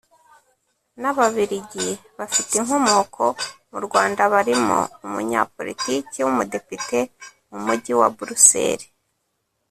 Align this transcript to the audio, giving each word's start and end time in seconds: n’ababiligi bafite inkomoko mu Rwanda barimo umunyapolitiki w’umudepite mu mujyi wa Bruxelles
n’ababiligi 1.01 1.87
bafite 2.17 2.51
inkomoko 2.59 3.23
mu 3.71 3.79
Rwanda 3.85 4.21
barimo 4.33 4.79
umunyapolitiki 5.05 6.17
w’umudepite 6.25 6.99
mu 7.49 7.57
mujyi 7.65 7.93
wa 7.99 8.07
Bruxelles 8.17 8.89